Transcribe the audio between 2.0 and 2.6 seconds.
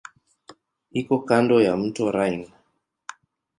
Rhine.